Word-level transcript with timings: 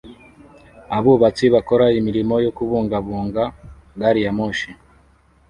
abubatsi 0.97 1.45
bakora 1.55 1.85
imirimo 1.99 2.35
yo 2.45 2.51
kubungabunga 2.57 3.43
gariyamoshi 3.99 4.69